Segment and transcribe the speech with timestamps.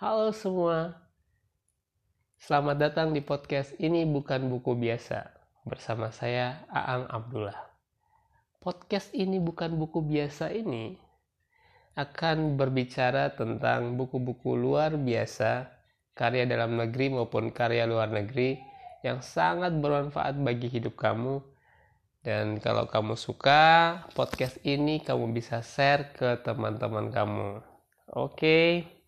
[0.00, 0.96] Halo semua,
[2.40, 5.28] selamat datang di podcast ini bukan buku biasa
[5.68, 7.68] bersama saya Aang Abdullah.
[8.64, 10.96] Podcast ini bukan buku biasa ini
[12.00, 15.68] akan berbicara tentang buku-buku luar biasa
[16.16, 18.56] karya dalam negeri maupun karya luar negeri
[19.04, 21.44] yang sangat bermanfaat bagi hidup kamu
[22.24, 27.60] dan kalau kamu suka podcast ini kamu bisa share ke teman-teman kamu.
[28.16, 28.32] Oke.
[28.40, 28.99] Okay.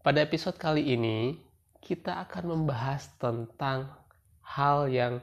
[0.00, 1.36] Pada episode kali ini,
[1.84, 3.92] kita akan membahas tentang
[4.40, 5.20] hal yang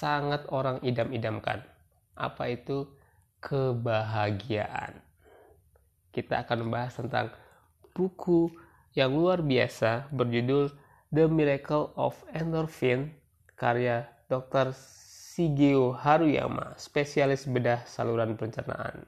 [0.00, 1.60] sangat orang idam-idamkan.
[2.16, 2.88] Apa itu
[3.44, 4.96] kebahagiaan?
[6.16, 7.28] Kita akan membahas tentang
[7.92, 8.48] buku
[8.96, 10.72] yang luar biasa berjudul
[11.12, 13.12] The Miracle of Endorphin
[13.52, 14.72] karya Dr.
[14.72, 19.04] Shigeo Haruyama, spesialis bedah saluran pencernaan.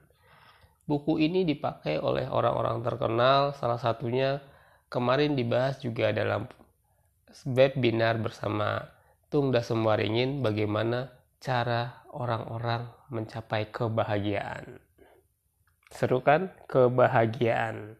[0.84, 4.51] Buku ini dipakai oleh orang-orang terkenal, salah satunya
[4.92, 6.44] kemarin dibahas juga dalam
[7.48, 8.92] webinar bersama
[9.32, 11.08] Tung Dasem Waringin bagaimana
[11.40, 14.76] cara orang-orang mencapai kebahagiaan.
[15.88, 16.52] Seru kan?
[16.68, 17.96] Kebahagiaan.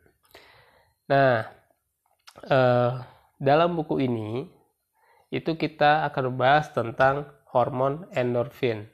[1.09, 1.49] Nah,
[2.45, 2.93] eh,
[3.41, 4.45] dalam buku ini
[5.33, 7.25] itu kita akan membahas tentang
[7.56, 8.84] hormon endorfin.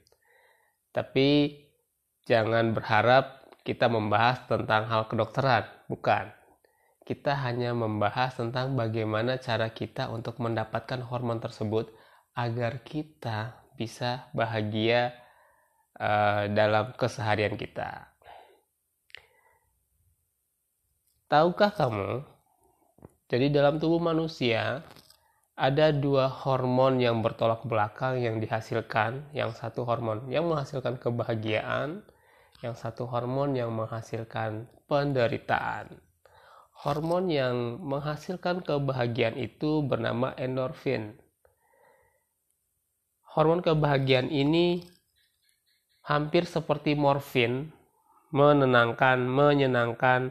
[0.94, 1.58] Tapi
[2.30, 6.37] jangan berharap kita membahas tentang hal kedokteran, bukan
[7.08, 11.88] kita hanya membahas tentang bagaimana cara kita untuk mendapatkan hormon tersebut
[12.36, 15.16] agar kita bisa bahagia
[15.96, 18.12] uh, dalam keseharian kita.
[21.32, 22.28] Tahukah kamu?
[23.32, 24.84] Jadi dalam tubuh manusia
[25.56, 29.32] ada dua hormon yang bertolak belakang yang dihasilkan.
[29.32, 32.04] Yang satu hormon yang menghasilkan kebahagiaan,
[32.60, 36.07] yang satu hormon yang menghasilkan penderitaan.
[36.78, 41.18] Hormon yang menghasilkan kebahagiaan itu bernama endorfin.
[43.34, 44.86] Hormon kebahagiaan ini
[46.06, 47.74] hampir seperti morfin,
[48.30, 50.30] menenangkan, menyenangkan,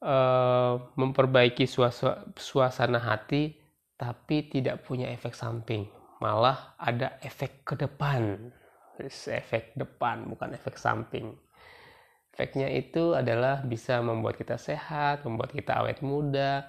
[0.00, 1.68] eh, memperbaiki
[2.34, 3.52] suasana hati,
[4.00, 5.84] tapi tidak punya efek samping.
[6.18, 8.50] Malah ada efek ke depan.
[9.04, 11.36] Efek depan, bukan efek samping.
[12.32, 16.64] Efeknya itu adalah bisa membuat kita sehat, membuat kita awet muda,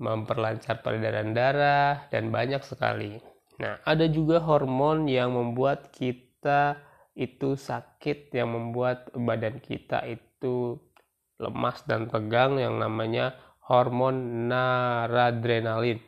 [0.00, 3.20] memperlancar peredaran darah, dan banyak sekali.
[3.60, 6.80] Nah, ada juga hormon yang membuat kita
[7.12, 10.80] itu sakit, yang membuat badan kita itu
[11.36, 13.36] lemas dan tegang, yang namanya
[13.68, 16.00] hormon noradrenalin.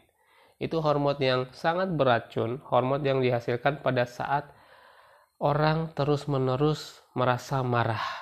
[0.57, 4.49] Itu hormon yang sangat beracun, hormon yang dihasilkan pada saat
[5.37, 8.18] orang terus-menerus merasa marah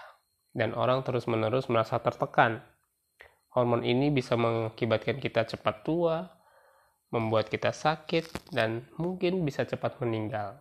[0.57, 2.65] dan orang terus-menerus merasa tertekan.
[3.53, 6.25] Hormon ini bisa mengakibatkan kita cepat tua,
[7.13, 10.57] membuat kita sakit, dan mungkin bisa cepat meninggal.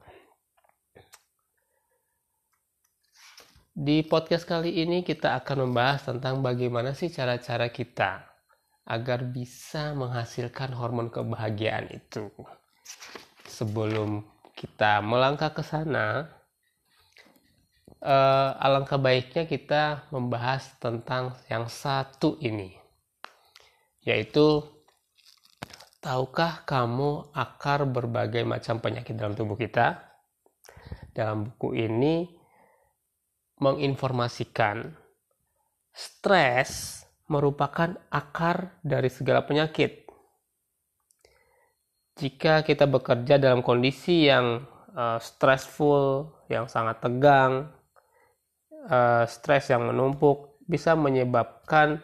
[3.75, 8.23] Di podcast kali ini kita akan membahas tentang bagaimana sih cara-cara kita
[8.87, 12.31] agar bisa menghasilkan hormon kebahagiaan itu.
[13.43, 14.23] Sebelum
[14.55, 16.34] kita melangkah ke sana,
[18.01, 22.85] uh, alangkah baiknya kita membahas tentang yang satu ini
[24.05, 24.61] yaitu
[25.99, 29.97] tahukah kamu akar berbagai macam penyakit dalam tubuh kita?
[31.09, 32.29] Dalam buku ini
[33.57, 34.93] menginformasikan
[35.89, 40.05] stres merupakan akar dari segala penyakit.
[42.15, 44.63] Jika kita bekerja dalam kondisi yang
[44.93, 47.73] uh, stressful, yang sangat tegang,
[48.89, 52.01] uh, stres yang menumpuk bisa menyebabkan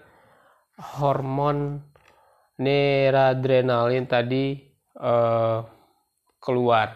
[0.97, 1.81] hormon
[2.61, 4.61] neradrenalin tadi
[5.01, 5.65] uh,
[6.37, 6.93] keluar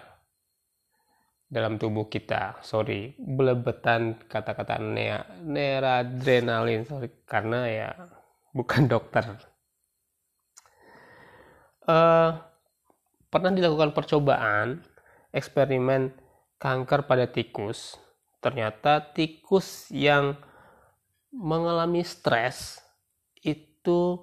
[1.45, 2.61] dalam tubuh kita.
[2.65, 4.81] Sorry, belebetan kata-kata
[5.45, 6.85] neradrenalin.
[6.85, 7.89] Sorry, karena ya
[8.53, 9.25] bukan dokter.
[11.85, 12.33] Uh,
[13.29, 14.81] pernah dilakukan percobaan
[15.29, 16.09] eksperimen
[16.57, 17.99] kanker pada tikus
[18.45, 20.37] ternyata tikus yang
[21.33, 22.77] mengalami stres
[23.41, 24.21] itu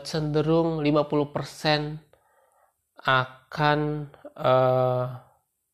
[0.00, 2.00] cenderung 50%
[3.04, 3.80] akan
[4.32, 5.04] eh,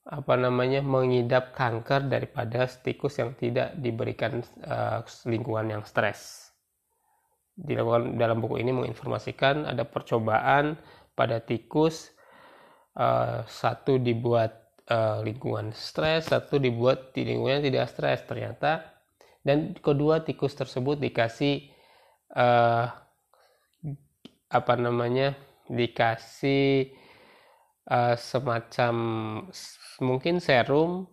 [0.06, 4.98] apa namanya mengidap kanker daripada tikus yang tidak diberikan eh,
[5.30, 6.50] lingkungan yang stres.
[7.56, 10.74] Dalam buku ini menginformasikan ada percobaan
[11.14, 12.10] pada tikus
[12.98, 18.96] eh, satu dibuat uh, lingkungan stres, satu dibuat di lingkungan tidak stres ternyata.
[19.46, 21.70] Dan kedua tikus tersebut dikasih
[22.34, 22.90] uh,
[24.50, 25.38] apa namanya
[25.70, 26.90] dikasih
[27.90, 28.94] uh, semacam
[30.02, 31.10] mungkin serum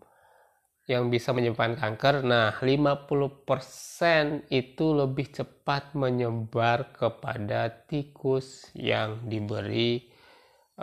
[0.83, 2.27] yang bisa menyebabkan kanker.
[2.27, 10.11] Nah, 50% itu lebih cepat menyebar kepada tikus yang diberi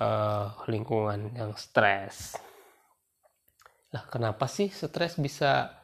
[0.01, 2.50] uh, lingkungan yang stres.
[3.91, 5.75] Lah, kenapa sih stres bisa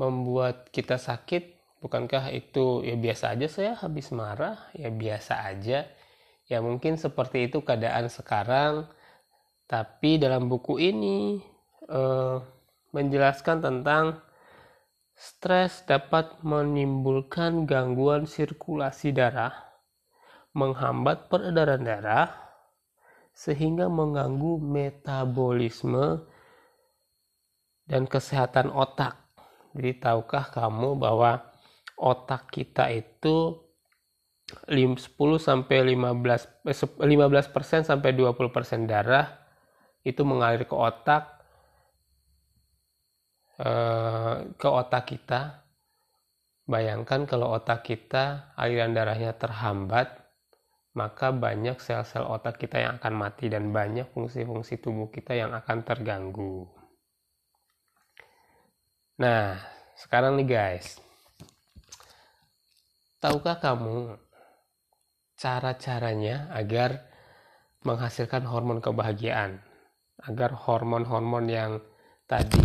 [0.00, 1.56] membuat kita sakit?
[1.84, 5.84] Bukankah itu ya biasa aja saya habis marah, ya biasa aja.
[6.48, 8.88] Ya mungkin seperti itu keadaan sekarang.
[9.68, 11.42] Tapi dalam buku ini
[11.90, 12.40] uh,
[12.96, 14.22] menjelaskan tentang
[15.12, 19.52] stres dapat menimbulkan gangguan sirkulasi darah,
[20.56, 22.30] menghambat peredaran darah,
[23.36, 26.24] sehingga mengganggu metabolisme
[27.86, 29.18] dan kesehatan otak.
[29.74, 31.42] Jadi tahukah kamu bahwa
[31.96, 33.62] otak kita itu
[34.46, 34.86] 10
[35.42, 39.26] sampai 15 15% sampai 20% darah
[40.06, 41.36] itu mengalir ke otak
[43.56, 45.64] Eh, ke otak kita
[46.68, 50.12] bayangkan kalau otak kita aliran darahnya terhambat
[50.92, 55.88] maka banyak sel-sel otak kita yang akan mati dan banyak fungsi-fungsi tubuh kita yang akan
[55.88, 56.68] terganggu
[59.16, 59.56] nah
[59.96, 61.00] sekarang nih guys.
[63.16, 64.20] Tahukah kamu
[65.40, 67.08] cara-caranya agar
[67.82, 69.64] menghasilkan hormon kebahagiaan?
[70.20, 71.80] Agar hormon-hormon yang
[72.28, 72.64] tadi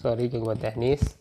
[0.00, 1.20] sorry gangguan teknis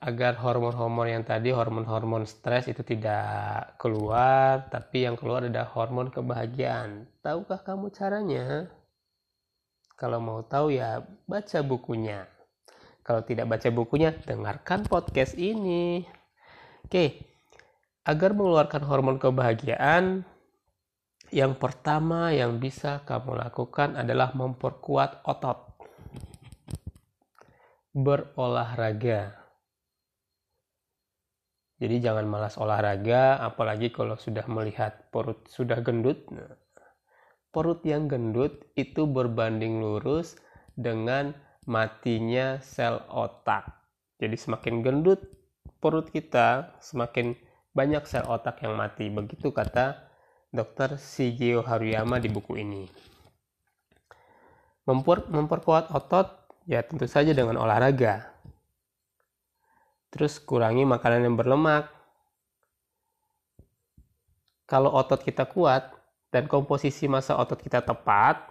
[0.00, 7.04] agar hormon-hormon yang tadi hormon-hormon stres itu tidak keluar tapi yang keluar adalah hormon kebahagiaan.
[7.20, 8.72] Tahukah kamu caranya
[10.00, 12.24] kalau mau tahu ya baca bukunya
[13.04, 16.08] kalau tidak baca bukunya dengarkan podcast ini
[16.88, 17.04] oke
[18.08, 20.24] agar mengeluarkan hormon kebahagiaan
[21.30, 25.70] yang pertama yang bisa kamu lakukan adalah memperkuat otot
[27.94, 29.34] berolahraga.
[31.80, 36.28] Jadi jangan malas olahraga, apalagi kalau sudah melihat perut sudah gendut.
[36.28, 36.52] Nah,
[37.50, 40.38] perut yang gendut itu berbanding lurus
[40.78, 41.34] dengan
[41.66, 43.66] matinya sel otak.
[44.22, 45.20] Jadi semakin gendut
[45.82, 47.34] perut kita, semakin
[47.74, 49.10] banyak sel otak yang mati.
[49.10, 49.98] Begitu kata
[50.50, 50.98] Dr.
[50.98, 52.84] Shigeo Haruyama di buku ini.
[55.30, 58.30] memperkuat otot Ya tentu saja dengan olahraga.
[60.14, 61.90] Terus kurangi makanan yang berlemak.
[64.70, 65.90] Kalau otot kita kuat
[66.30, 68.50] dan komposisi massa otot kita tepat,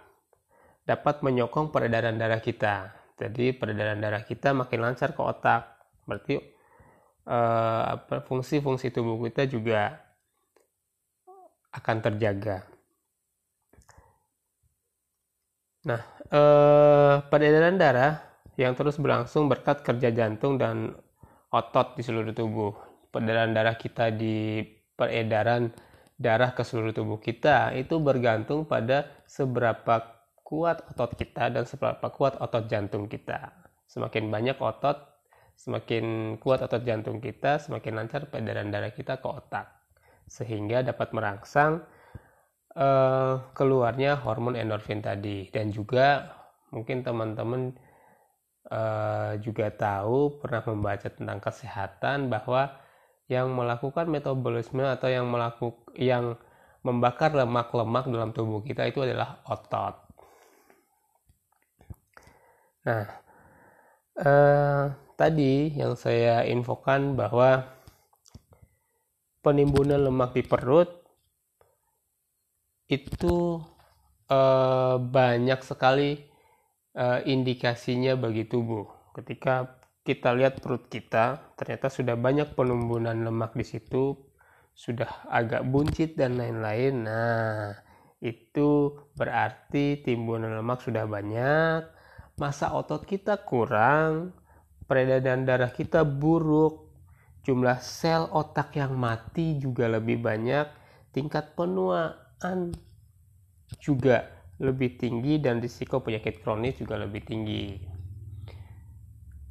[0.84, 2.92] dapat menyokong peredaran darah kita.
[3.16, 5.80] Jadi peredaran darah kita makin lancar ke otak.
[6.04, 6.36] Berarti
[7.24, 7.92] eh,
[8.28, 9.96] fungsi-fungsi tubuh kita juga
[11.72, 12.64] akan terjaga.
[15.88, 18.20] Nah, eh, peredaran darah
[18.60, 20.92] yang terus berlangsung berkat kerja jantung dan
[21.48, 22.72] otot di seluruh tubuh.
[23.08, 24.60] Peredaran darah kita di
[24.94, 25.72] peredaran
[26.20, 32.36] darah ke seluruh tubuh kita itu bergantung pada seberapa kuat otot kita dan seberapa kuat
[32.36, 33.56] otot jantung kita.
[33.88, 35.00] Semakin banyak otot,
[35.56, 39.66] semakin kuat otot jantung kita, semakin lancar peredaran darah kita ke otak.
[40.28, 41.88] Sehingga dapat merangsang
[42.76, 46.36] uh, keluarnya hormon endorfin tadi dan juga
[46.70, 47.72] mungkin teman-teman
[48.68, 52.76] uh, juga tahu pernah membaca tentang kesehatan bahwa
[53.30, 56.34] yang melakukan metabolisme atau yang melakukan yang
[56.82, 59.94] membakar lemak-lemak dalam tubuh kita itu adalah otot.
[62.88, 63.04] Nah,
[64.18, 64.84] eh,
[65.14, 67.68] tadi yang saya infokan bahwa
[69.44, 71.00] penimbunan lemak di perut
[72.90, 73.62] itu
[74.26, 76.18] uh, banyak sekali
[76.98, 79.14] uh, indikasinya bagi tubuh.
[79.14, 84.16] Ketika kita lihat perut kita, ternyata sudah banyak penumbuhan lemak di situ,
[84.72, 87.04] sudah agak buncit dan lain-lain.
[87.04, 87.76] Nah,
[88.20, 91.84] itu berarti timbunan lemak sudah banyak,
[92.40, 94.32] masa otot kita kurang,
[94.88, 96.88] peredaran darah kita buruk,
[97.44, 100.66] jumlah sel otak yang mati juga lebih banyak,
[101.12, 102.72] tingkat penuaan
[103.80, 104.28] juga
[104.60, 107.89] lebih tinggi dan risiko penyakit kronis juga lebih tinggi.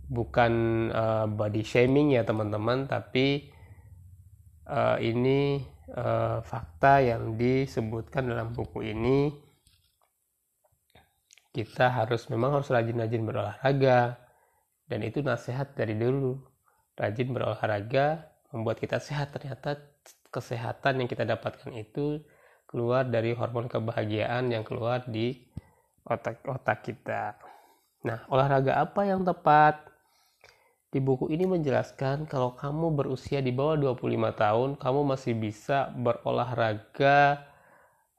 [0.10, 0.54] Bukan
[0.90, 3.54] uh, body shaming ya teman-teman, tapi
[4.66, 5.62] uh, ini
[5.94, 9.30] uh, fakta yang disebutkan dalam buku ini.
[11.50, 14.18] Kita harus memang harus rajin-rajin berolahraga
[14.90, 16.38] dan itu nasihat dari dulu.
[16.98, 19.78] Rajin berolahraga membuat kita sehat ternyata
[20.30, 22.22] kesehatan yang kita dapatkan itu
[22.70, 25.42] keluar dari hormon kebahagiaan yang keluar di
[26.06, 27.38] otak-otak kita.
[28.06, 29.89] Nah, olahraga apa yang tepat?
[30.90, 37.46] Di buku ini menjelaskan kalau kamu berusia di bawah 25 tahun, kamu masih bisa berolahraga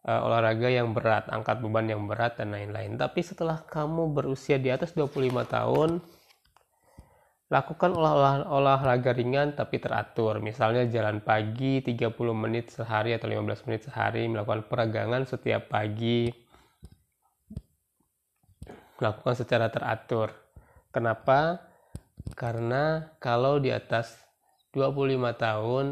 [0.06, 2.94] uh, olahraga yang berat, angkat beban yang berat dan lain-lain.
[2.94, 5.98] Tapi setelah kamu berusia di atas 25 tahun,
[7.50, 10.38] lakukan olah -olah olahraga ringan tapi teratur.
[10.38, 16.30] Misalnya jalan pagi 30 menit sehari atau 15 menit sehari, melakukan peregangan setiap pagi.
[19.02, 20.30] Lakukan secara teratur.
[20.94, 21.69] Kenapa?
[22.34, 24.16] Karena kalau di atas
[24.74, 25.86] 25 tahun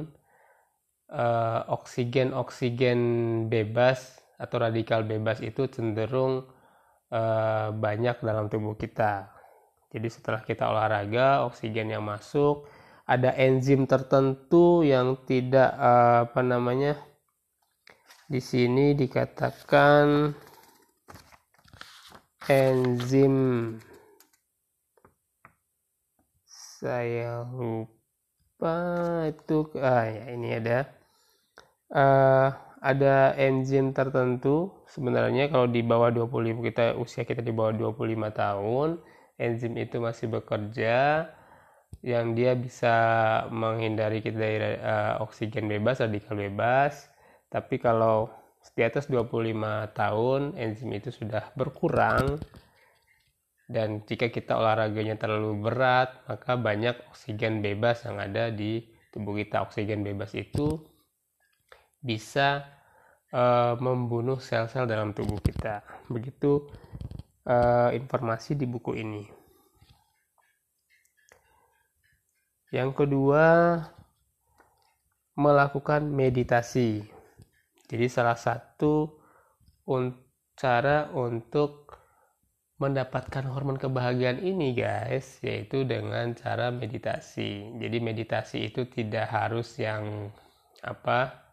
[1.10, 3.00] eh, oksigen oksigen
[3.50, 6.46] bebas atau radikal bebas itu cenderung
[7.10, 9.34] eh, banyak dalam tubuh kita.
[9.88, 12.68] Jadi setelah kita olahraga, oksigen yang masuk,
[13.08, 16.92] ada enzim tertentu yang tidak eh, apa namanya
[18.28, 20.36] di sini dikatakan
[22.44, 23.34] enzim
[26.78, 28.76] saya lupa
[29.26, 30.78] itu ah ya ini ada.
[31.90, 34.70] Uh, ada enzim tertentu.
[34.86, 38.88] Sebenarnya kalau di bawah 25 kita usia kita di bawah 25 tahun
[39.38, 41.26] enzim itu masih bekerja
[42.02, 42.94] yang dia bisa
[43.50, 47.10] menghindari kita dari uh, oksigen bebas radikal bebas.
[47.50, 48.30] Tapi kalau
[48.76, 52.38] di atas 25 tahun enzim itu sudah berkurang
[53.68, 58.80] dan jika kita olahraganya terlalu berat maka banyak oksigen bebas yang ada di
[59.12, 59.60] tubuh kita.
[59.68, 60.80] Oksigen bebas itu
[62.00, 62.64] bisa
[63.32, 65.84] uh, membunuh sel-sel dalam tubuh kita.
[66.08, 66.64] Begitu
[67.44, 69.24] uh, informasi di buku ini.
[72.72, 73.44] Yang kedua
[75.36, 77.04] melakukan meditasi.
[77.88, 79.16] Jadi salah satu
[80.52, 81.87] cara untuk
[82.78, 87.74] mendapatkan hormon kebahagiaan ini guys yaitu dengan cara meditasi.
[87.78, 90.30] Jadi meditasi itu tidak harus yang
[90.82, 91.48] apa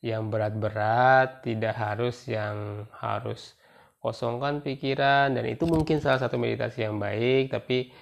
[0.00, 3.56] yang berat-berat tidak harus yang harus
[4.00, 7.92] kosongkan pikiran dan itu mungkin salah satu meditasi yang baik tapi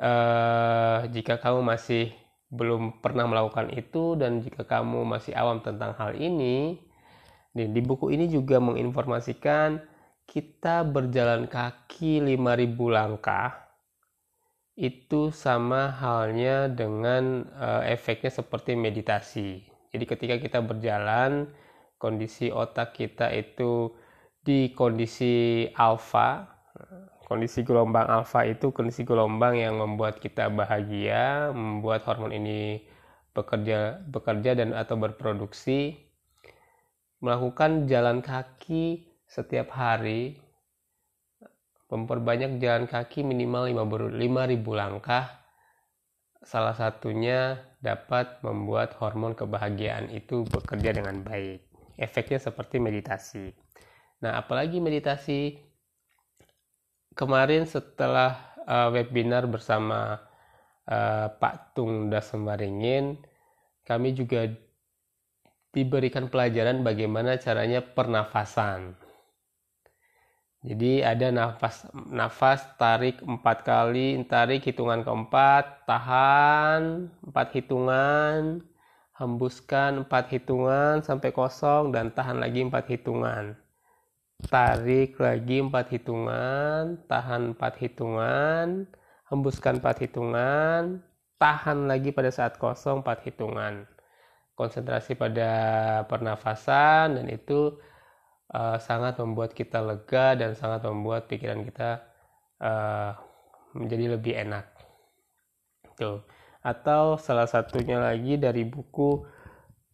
[0.00, 2.12] eh, jika kamu masih
[2.52, 6.80] belum pernah melakukan itu dan jika kamu masih awam tentang hal ini
[7.52, 9.91] di buku ini juga menginformasikan
[10.32, 13.68] kita berjalan kaki 5000 langkah
[14.72, 19.60] itu sama halnya dengan uh, efeknya seperti meditasi.
[19.92, 21.52] Jadi ketika kita berjalan,
[22.00, 23.92] kondisi otak kita itu
[24.40, 26.48] di kondisi alfa.
[27.28, 32.80] Kondisi gelombang alfa itu kondisi gelombang yang membuat kita bahagia, membuat hormon ini
[33.36, 35.96] bekerja bekerja dan atau berproduksi.
[37.20, 40.36] Melakukan jalan kaki setiap hari
[41.88, 44.12] memperbanyak jalan kaki minimal 5000
[44.76, 45.40] langkah.
[46.44, 51.64] Salah satunya dapat membuat hormon kebahagiaan itu bekerja dengan baik.
[51.96, 53.56] Efeknya seperti meditasi.
[54.20, 55.56] Nah apalagi meditasi?
[57.12, 60.16] Kemarin setelah uh, webinar bersama
[60.88, 63.20] uh, Pak Tung Dasembaringin
[63.84, 64.48] kami juga
[65.76, 69.01] diberikan pelajaran bagaimana caranya pernafasan
[70.62, 78.62] jadi ada nafas nafas tarik empat kali, tarik hitungan keempat, tahan empat hitungan,
[79.18, 83.58] hembuskan empat hitungan sampai kosong dan tahan lagi empat hitungan.
[84.46, 88.86] Tarik lagi empat hitungan, tahan empat hitungan,
[89.34, 91.02] hembuskan empat hitungan,
[91.42, 93.82] tahan lagi pada saat kosong empat hitungan.
[94.54, 95.50] Konsentrasi pada
[96.06, 97.82] pernafasan dan itu
[98.52, 102.04] uh, sangat membuat kita lega dan sangat membuat pikiran kita
[102.60, 103.16] uh,
[103.72, 104.68] menjadi lebih enak.
[105.96, 106.24] Tuh.
[106.62, 109.26] Atau salah satunya lagi dari buku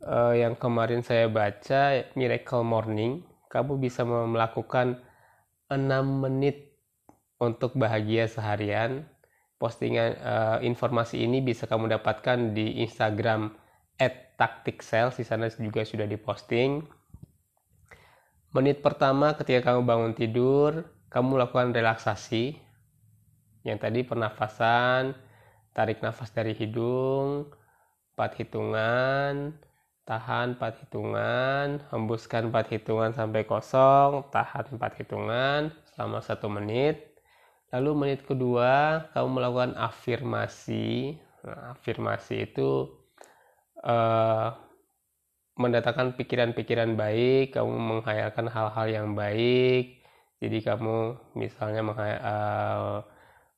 [0.05, 5.01] uh, yang kemarin saya baca Miracle Morning, kamu bisa melakukan
[5.73, 6.77] 6 menit
[7.41, 9.09] untuk bahagia seharian.
[9.59, 13.51] Postingan uh, informasi ini bisa kamu dapatkan di Instagram
[14.39, 16.98] @taktiksel, di sana juga sudah diposting
[18.49, 22.57] Menit pertama ketika kamu bangun tidur, kamu lakukan relaksasi.
[23.61, 25.13] Yang tadi pernafasan,
[25.77, 27.53] tarik nafas dari hidung,
[28.17, 29.53] 4 hitungan,
[30.09, 37.21] tahan 4 hitungan, hembuskan 4 hitungan sampai kosong, tahan 4 hitungan selama 1 menit.
[37.69, 41.21] Lalu menit kedua, kamu melakukan afirmasi.
[41.45, 42.97] Nah, afirmasi itu
[43.85, 44.57] uh,
[45.59, 49.99] mendatangkan pikiran-pikiran baik, kamu menghayalkan hal-hal yang baik.
[50.39, 51.83] Jadi kamu misalnya
[52.23, 53.03] uh,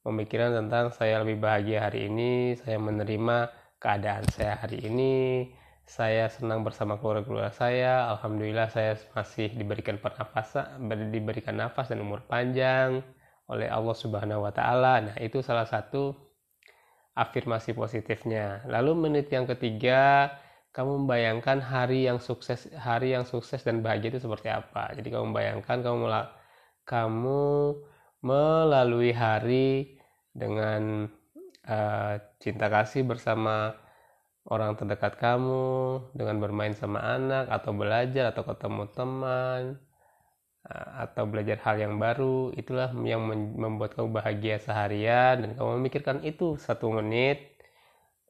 [0.08, 5.44] memikirkan tentang saya lebih bahagia hari ini, saya menerima keadaan saya hari ini,
[5.84, 13.04] saya senang bersama keluarga-keluarga saya, alhamdulillah saya masih diberikan pernafasan, diberikan nafas dan umur panjang
[13.50, 15.04] oleh Allah Subhanahu wa taala.
[15.04, 16.16] Nah, itu salah satu
[17.12, 18.64] afirmasi positifnya.
[18.70, 20.32] Lalu menit yang ketiga,
[20.70, 24.94] kamu membayangkan hari yang sukses hari yang sukses dan bahagia itu seperti apa?
[24.94, 26.06] Jadi kamu membayangkan kamu
[26.86, 27.42] kamu
[28.22, 29.98] melalui hari
[30.30, 31.10] dengan
[31.66, 33.74] uh, cinta kasih bersama
[34.48, 39.62] orang terdekat kamu dengan bermain sama anak atau belajar atau ketemu teman
[40.70, 43.26] uh, atau belajar hal yang baru itulah yang
[43.58, 47.49] membuat kamu bahagia seharian dan kamu memikirkan itu satu menit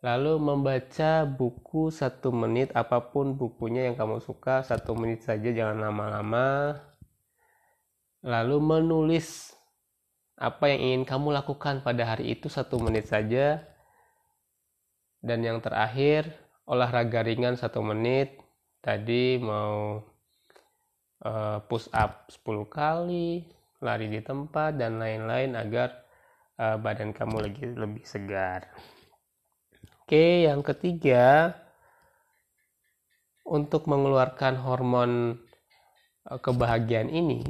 [0.01, 5.77] Lalu membaca buku satu menit, apa pun bukunya yang kamu suka, satu menit saja, jangan
[5.77, 6.81] lama-lama.
[8.25, 9.53] Lalu menulis
[10.41, 13.61] apa yang ingin kamu lakukan pada hari itu satu menit saja.
[15.21, 16.33] Dan yang terakhir,
[16.65, 18.41] olahraga ringan satu menit.
[18.81, 20.01] Tadi mau
[21.29, 23.45] uh, push up 10 kali,
[23.85, 25.93] lari di tempat, dan lain-lain agar
[26.57, 28.65] uh, badan kamu lagi lebih segar.
[30.11, 31.55] Oke, yang ketiga,
[33.47, 35.39] untuk mengeluarkan hormon
[36.27, 37.47] eh, kebahagiaan ini,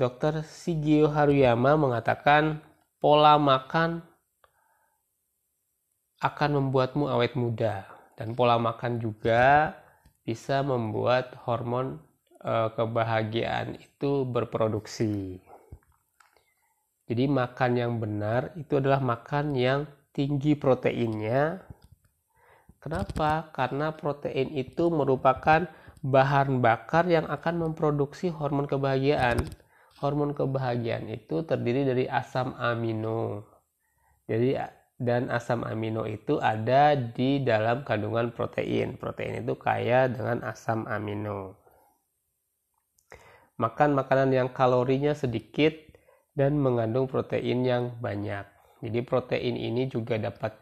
[0.00, 0.40] Dr.
[0.40, 2.64] Shigeo Haruyama mengatakan
[3.04, 4.00] pola makan
[6.24, 7.84] akan membuatmu awet muda
[8.16, 9.76] dan pola makan juga
[10.24, 12.00] bisa membuat hormon
[12.40, 15.36] e, kebahagiaan itu berproduksi.
[17.04, 19.84] Jadi makan yang benar itu adalah makan yang
[20.14, 21.66] tinggi proteinnya.
[22.78, 23.50] Kenapa?
[23.50, 25.66] Karena protein itu merupakan
[26.04, 29.42] bahan bakar yang akan memproduksi hormon kebahagiaan.
[29.98, 33.42] Hormon kebahagiaan itu terdiri dari asam amino.
[34.30, 34.56] Jadi
[34.94, 38.94] dan asam amino itu ada di dalam kandungan protein.
[38.94, 41.58] Protein itu kaya dengan asam amino.
[43.58, 45.74] Makan makanan yang kalorinya sedikit
[46.34, 48.53] dan mengandung protein yang banyak.
[48.84, 50.52] Jadi protein ini juga dapat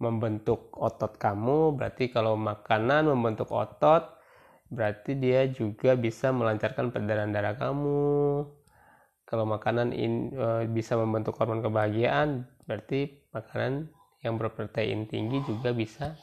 [0.00, 1.76] membentuk otot kamu.
[1.80, 4.20] Berarti kalau makanan membentuk otot,
[4.68, 8.44] berarti dia juga bisa melancarkan peredaran darah kamu.
[9.24, 13.86] Kalau makanan ini e, bisa membentuk hormon kebahagiaan, berarti makanan
[14.26, 16.18] yang berprotein tinggi juga bisa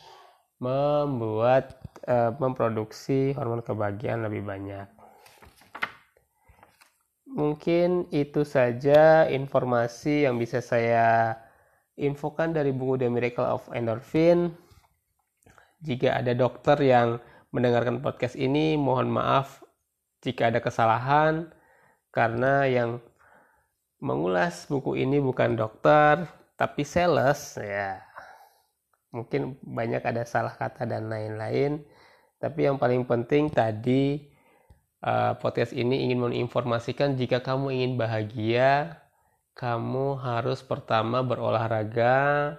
[0.60, 4.88] membuat e, memproduksi hormon kebahagiaan lebih banyak.
[7.28, 11.38] Mungkin itu saja informasi yang bisa saya
[11.97, 14.53] infokan dari buku The Miracle of Endorphin.
[15.81, 17.17] Jika ada dokter yang
[17.49, 19.65] mendengarkan podcast ini, mohon maaf
[20.21, 21.49] jika ada kesalahan
[22.10, 22.97] karena yang
[24.01, 26.25] mengulas buku ini bukan dokter
[26.57, 28.01] tapi sales ya.
[29.13, 31.81] Mungkin banyak ada salah kata dan lain-lain.
[32.38, 34.29] Tapi yang paling penting tadi
[35.01, 39.01] uh, podcast ini ingin menginformasikan jika kamu ingin bahagia,
[39.58, 42.54] kamu harus pertama berolahraga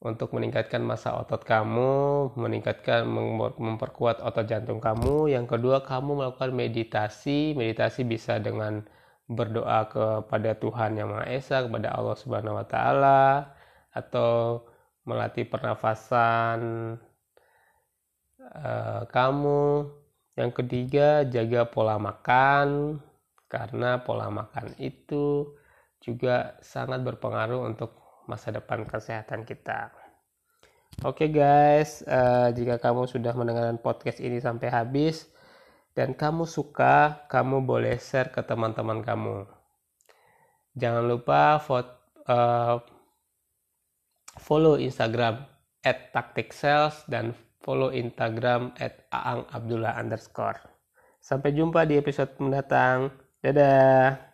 [0.00, 3.04] untuk meningkatkan masa otot kamu, meningkatkan
[3.58, 5.28] memperkuat otot jantung kamu.
[5.28, 7.52] Yang kedua, kamu melakukan meditasi.
[7.58, 8.80] Meditasi bisa dengan
[9.26, 13.52] berdoa kepada Tuhan Yang Maha Esa, kepada Allah Subhanahu wa taala
[13.92, 14.64] atau
[15.04, 16.60] melatih pernafasan
[18.40, 19.90] uh, kamu.
[20.38, 22.96] Yang ketiga, jaga pola makan
[23.50, 25.58] karena pola makan itu
[26.00, 29.92] juga sangat berpengaruh untuk masa depan kesehatan kita.
[31.06, 35.30] Oke okay guys, uh, jika kamu sudah mendengarkan podcast ini sampai habis
[35.94, 39.46] dan kamu suka, kamu boleh share ke teman-teman kamu.
[40.76, 41.92] Jangan lupa vote,
[42.26, 42.78] uh,
[44.38, 45.46] follow Instagram
[45.82, 46.12] at
[46.52, 47.32] sales dan
[47.64, 48.76] follow Instagram
[49.12, 49.96] aangabdullah.
[51.20, 53.12] Sampai jumpa di episode mendatang.
[53.40, 54.29] Dadah!